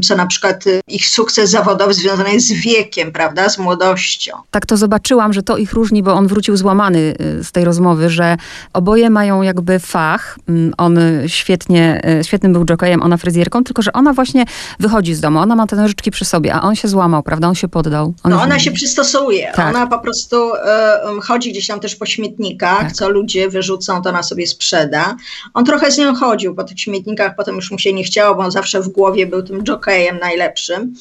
[0.02, 4.36] są na przykład ich sukces zawodowy związany jest z wiekiem, prawda, z młodością.
[4.50, 8.36] Tak to zobaczyłam, że to ich różni, bo on wrócił złamany z tej rozmowy, że
[8.72, 10.38] oboje mają jakby fach.
[10.78, 14.44] On świetnie, świetnym był jokejem, ona fryzjerką, tylko że ona właśnie
[14.80, 17.48] wychodzi z domu, ona ma te nożyczki przy sobie, a on się złamał, prawda?
[17.48, 18.14] On się poddał.
[18.22, 19.52] On no ona się przystosuje.
[19.54, 19.76] Tak.
[19.76, 22.92] Ona po prostu y, chodzi gdzieś tam też po śmietnikach, tak.
[22.92, 25.16] co ludzie wyrzucą, to ona sobie sprzeda.
[25.54, 28.42] On trochę z nią chodził po tych śmietnikach, potem już mu się nie chciało, bo
[28.42, 30.94] on zawsze w głowie był tym jokejem najlepszym.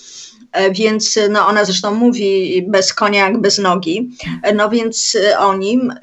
[0.52, 4.10] E, więc no ona zresztą mówi bez konia jak bez nogi,
[4.43, 5.93] e, no więc e, o nim,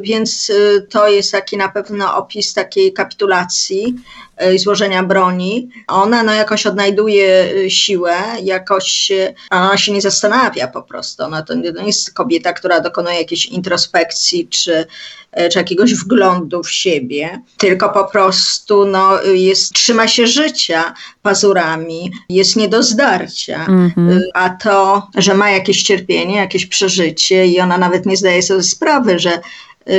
[0.00, 0.52] więc
[0.90, 3.94] to jest taki na pewno opis takiej kapitulacji
[4.54, 5.68] i złożenia broni.
[5.86, 9.12] Ona no jakoś odnajduje siłę, jakoś
[9.50, 11.22] ona się nie zastanawia po prostu.
[11.22, 14.86] Ona to nie jest kobieta, która dokonuje jakiejś introspekcji czy,
[15.52, 22.56] czy jakiegoś wglądu w siebie, tylko po prostu no, jest, trzyma się życia pazurami, jest
[22.56, 23.66] nie do zdarcia.
[23.68, 24.22] Mm Mhm.
[24.34, 29.18] A to, że ma jakieś cierpienie, jakieś przeżycie i ona nawet nie zdaje sobie sprawy,
[29.18, 29.40] że y,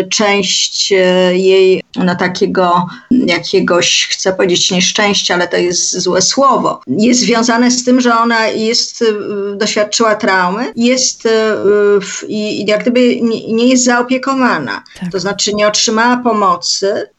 [0.09, 0.95] część y,
[1.37, 7.83] jej no, takiego jakiegoś, chcę powiedzieć nieszczęścia, ale to jest złe słowo, jest związane z
[7.83, 9.15] tym, że ona jest, y,
[9.55, 11.27] doświadczyła traumy jest
[12.27, 14.83] i jak gdyby nie jest zaopiekowana.
[14.99, 15.11] Tak.
[15.11, 17.09] To znaczy nie otrzymała pomocy,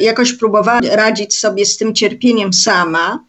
[0.00, 3.24] jakoś próbowała radzić sobie z tym cierpieniem sama,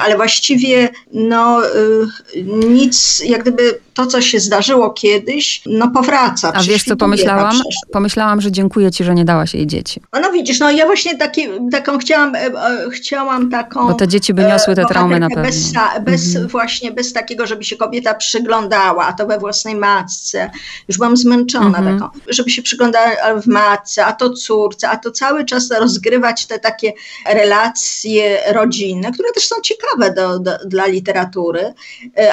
[0.00, 6.52] ale właściwie no, y, nic, jak gdyby to, co się zdarzyło kiedyś, no powraca.
[6.54, 7.60] A wiesz, co pomyślałam?
[7.92, 10.00] Pomyślałam, że dziękuję ci, że nie dałaś jej dzieci.
[10.22, 13.88] No widzisz, no ja właśnie taki, taką chciałam, e, e, chciałam taką...
[13.88, 15.42] Bo te dzieci by niosły te e, traumy na pewno.
[15.42, 16.48] Bez, bez mhm.
[16.48, 20.50] właśnie, bez takiego, żeby się kobieta przyglądała, a to we własnej matce.
[20.88, 21.98] Już byłam zmęczona mhm.
[21.98, 23.10] taką, żeby się przyglądała
[23.42, 26.92] w matce, a to córce, a to cały czas rozgrywać te takie
[27.26, 31.74] relacje rodzinne, które też są ciekawe do, do, dla literatury,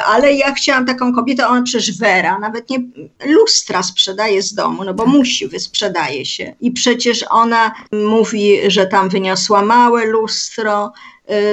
[0.05, 2.77] ale ja chciałam taką kobietę, on przecież Vera nawet nie
[3.25, 5.13] lustra sprzedaje z domu, no bo tak.
[5.13, 6.55] musi, wysprzedaje się.
[6.61, 10.93] I przecież ona mówi, że tam wyniosła małe lustro,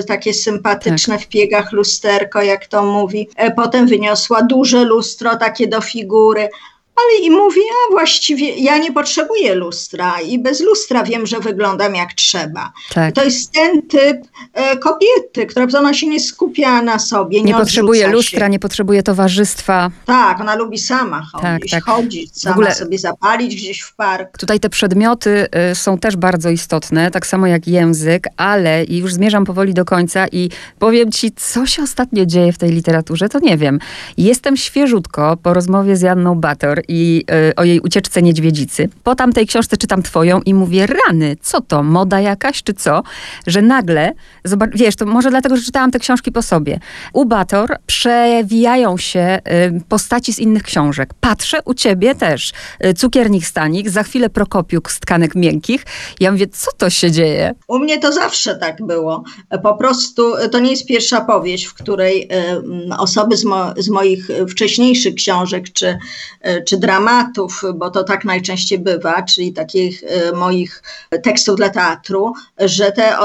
[0.01, 1.25] y, takie sympatyczne tak.
[1.25, 3.29] w piegach lusterko, jak to mówi.
[3.37, 6.49] E, potem wyniosła duże lustro, takie do figury
[6.99, 11.95] ale i mówi, a właściwie ja nie potrzebuję lustra i bez lustra wiem, że wyglądam
[11.95, 12.73] jak trzeba.
[12.95, 13.15] Tak.
[13.15, 14.17] To jest ten typ
[14.55, 18.51] e, kobiety, która ona się nie skupia na sobie, nie, nie potrzebuje lustra, się.
[18.51, 19.91] nie potrzebuje towarzystwa.
[20.07, 21.95] Tak, ona lubi sama chodzić, tak, tak.
[21.95, 24.39] chodzić, sama ogóle, sobie zapalić gdzieś w park.
[24.39, 29.15] Tutaj te przedmioty y, są też bardzo istotne, tak samo jak język, ale i już
[29.15, 33.39] zmierzam powoli do końca i powiem ci, co się ostatnio dzieje w tej literaturze, to
[33.39, 33.79] nie wiem.
[34.17, 38.89] Jestem świeżutko po rozmowie z Janną Bator i y, o jej ucieczce niedźwiedzicy.
[39.03, 43.03] Po tamtej książce czytam twoją i mówię, rany, co to, moda jakaś czy co?
[43.47, 44.13] Że nagle,
[44.45, 46.81] zobacz, wiesz, to może dlatego, że czytałam te książki po sobie.
[47.13, 49.39] U Bator przewijają się
[49.77, 51.15] y, postaci z innych książek.
[51.21, 52.53] Patrzę u ciebie też.
[52.85, 55.85] Y, cukiernik Stanik, za chwilę Prokopiuk z tkanek miękkich.
[56.21, 57.55] Ja mówię, co to się dzieje?
[57.69, 59.25] U mnie to zawsze tak było.
[59.63, 60.23] Po prostu
[60.53, 62.29] to nie jest pierwsza powieść, w której
[62.99, 65.99] osoby z, mo z moich wcześniejszych książek czy,
[66.67, 70.83] czy dramatów, bo to tak najczęściej bywa, czyli takich e, moich
[71.23, 73.19] tekstów dla teatru, że te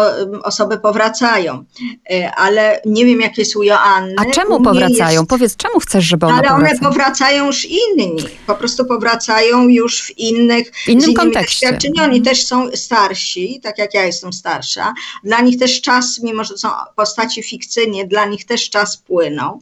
[0.43, 1.63] osoby powracają.
[2.11, 4.15] E, ale nie wiem, jak jest u Joanny.
[4.17, 5.19] A czemu powracają?
[5.19, 5.29] Jest...
[5.29, 8.15] Powiedz, czemu chcesz, żeby one Ale one powracają już inni.
[8.47, 11.77] Po prostu powracają już w innych, w innym kontekście.
[12.01, 14.93] Oni też są starsi, tak jak ja jestem starsza.
[15.23, 19.59] Dla nich też czas, mimo że są postaci fikcyjnie, dla nich też czas płynął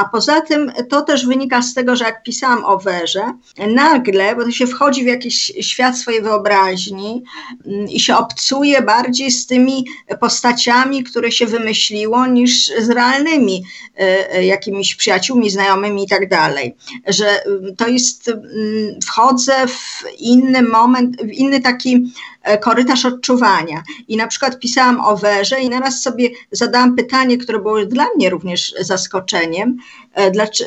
[0.00, 3.32] A poza tym to też wynika z tego, że jak pisałam o Werze,
[3.68, 7.22] nagle, bo to się wchodzi w jakiś świat swojej wyobraźni
[7.66, 9.84] mm, i się obcuje bardziej z tymi
[10.20, 13.64] postaciami, które się wymyśliło, niż z realnymi
[13.98, 16.76] e, e, jakimiś przyjaciółmi, znajomymi i tak dalej.
[17.06, 22.12] Że mm, to jest, mm, wchodzę w inny moment, w inny taki
[22.60, 23.82] korytarz odczuwania.
[24.08, 28.30] I na przykład pisałam o Werze i naraz sobie zadałam pytanie, które było dla mnie
[28.30, 29.76] również zaskoczeniem,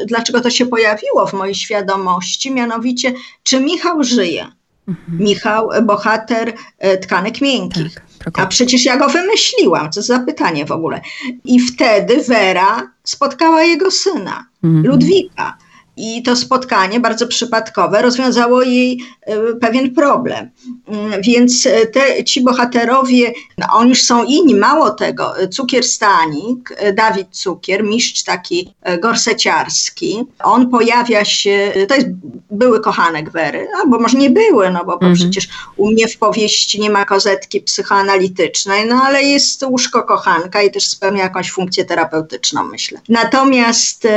[0.08, 4.48] dlaczego to się pojawiło w mojej świadomości, mianowicie, czy Michał żyje?
[4.88, 5.20] Mhm.
[5.20, 6.54] Michał, bohater
[7.02, 8.02] tkanek miękkich.
[8.26, 8.40] Tak.
[8.40, 11.02] A przecież ja go wymyśliłam, co za pytanie w ogóle.
[11.46, 14.88] I wtedy Wera spotkała jego syna, mhm.
[14.88, 15.58] Ludwika.
[15.98, 20.50] I to spotkanie, bardzo przypadkowe, rozwiązało jej e, pewien problem.
[20.88, 24.56] Mm, więc e, te, ci bohaterowie, no, oni już są inni.
[24.56, 32.08] Mało tego, Cukier Stanik, e, Dawid Cukier, mistrz taki gorseciarski, on pojawia się, to jest
[32.52, 35.16] były kochanek Wery, albo może nie były, no bo, bo mhm.
[35.16, 40.72] przecież u mnie w powieści nie ma kozetki psychoanalitycznej, no ale jest łóżko kochanka i
[40.72, 43.02] też spełnia jakąś funkcję terapeutyczną, myślę.
[43.10, 44.08] Natomiast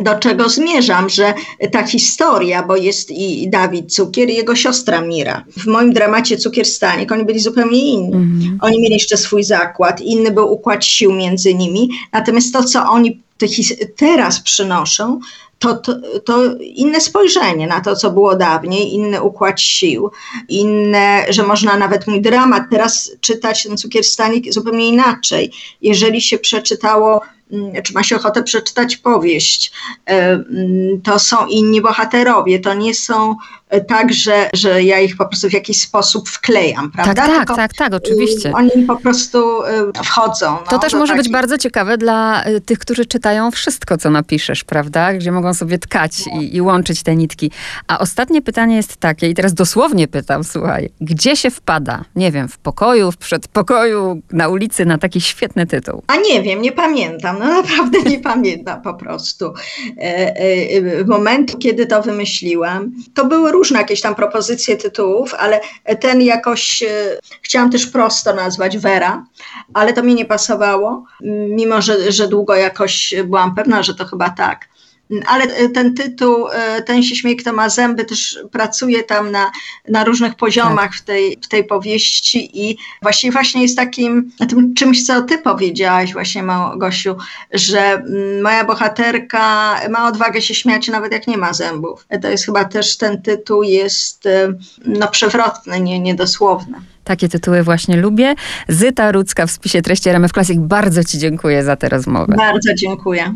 [0.00, 1.25] do czego zmierzam, że
[1.62, 5.44] że ta historia, bo jest i Dawid Cukier i jego siostra Mira.
[5.56, 8.14] W moim dramacie Cukier Stanik oni byli zupełnie inni.
[8.14, 8.58] Mm.
[8.62, 13.20] Oni mieli jeszcze swój zakład, inny był układ sił między nimi, natomiast to, co oni
[13.96, 15.20] teraz przynoszą,
[15.58, 20.10] to, to, to, inne spojrzenie na to, co było dawniej, inny układ sił,
[20.48, 25.52] inne, że można nawet mój dramat teraz czytać, ten cukier stanik zupełnie inaczej.
[25.82, 27.20] Jeżeli się przeczytało
[27.84, 29.72] czy ma się ochotę przeczytać powieść,
[30.06, 33.36] e, mm, to są inni bohaterowie, to nie są
[33.68, 37.14] e, tak, że, że ja ich po prostu w jakiś sposób wklejam, prawda?
[37.14, 38.52] Tak, tak, Tylko tak, tak, oczywiście.
[38.52, 40.52] Oni po prostu e, wchodzą.
[40.52, 41.22] No, to też może takich...
[41.22, 45.14] być bardzo ciekawe dla tych, którzy czytają wszystko, co napiszesz, prawda?
[45.14, 46.40] Gdzie mogą sobie tkać no.
[46.40, 47.50] i, i łączyć te nitki.
[47.88, 52.04] A ostatnie pytanie jest takie, i teraz dosłownie pytam, słuchaj, gdzie się wpada?
[52.16, 56.02] Nie wiem, w pokoju, w przedpokoju, na ulicy na taki świetny tytuł.
[56.06, 59.54] A nie wiem, nie pamiętam no naprawdę nie pamiętam po prostu
[59.98, 62.92] e, e, momentu, kiedy to wymyśliłam.
[63.14, 65.60] To były różne jakieś tam propozycje tytułów, ale
[66.00, 66.88] ten jakoś e,
[67.42, 69.24] chciałam też prosto nazwać Vera,
[69.74, 71.04] ale to mi nie pasowało,
[71.48, 74.68] mimo że, że długo jakoś byłam pewna, że to chyba tak.
[75.26, 79.50] Ale e, ten tytuł, e, ten się śmieje, kto ma zęby, też pracuje tam na,
[79.88, 80.94] na różnych poziomach tak.
[80.94, 86.12] w, tej, w tej powieści i właściwie właśnie jest takim tym czymś, co ty powiedziałaś
[86.12, 86.44] właśnie,
[86.76, 87.16] Gosiu,
[87.52, 92.06] że mm, moja bohaterka ma odwagę się śmiać nawet jak nie ma zębów.
[92.22, 94.52] To jest chyba też ten tytuł jest e,
[94.86, 96.78] no przewrotny, nie, niedosłowny.
[97.06, 98.34] Takie tytuły właśnie lubię.
[98.68, 100.58] Zyta Rudzka w spisie treści RMF Classic.
[100.58, 102.34] Bardzo Ci dziękuję za tę rozmowę.
[102.36, 103.34] Bardzo dziękuję.